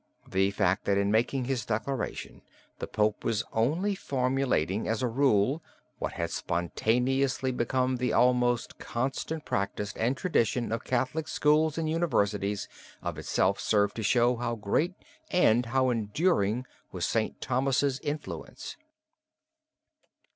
The 0.27 0.49
fact 0.49 0.85
that 0.85 0.97
in 0.97 1.11
making 1.11 1.45
his 1.45 1.63
declaration 1.63 2.41
the 2.79 2.87
Pope 2.87 3.23
was 3.23 3.43
only 3.53 3.93
formulating 3.93 4.87
as 4.87 5.03
a 5.03 5.07
rule, 5.07 5.61
what 5.99 6.13
had 6.13 6.31
spontaneously 6.31 7.51
become 7.51 7.97
the 7.97 8.11
almost 8.11 8.79
constant 8.79 9.45
practice 9.45 9.93
and 9.95 10.17
tradition 10.17 10.71
of 10.71 10.83
Catholic 10.83 11.27
schools 11.27 11.77
and 11.77 11.87
universities, 11.87 12.67
of 13.03 13.19
itself 13.19 13.59
served 13.59 13.95
to 13.97 14.01
show 14.01 14.37
how 14.37 14.55
great 14.55 14.95
and 15.29 15.67
how 15.67 15.91
enduring 15.91 16.65
was 16.91 17.05
St. 17.05 17.39
Thomas's 17.39 17.99
influence. 17.99 18.77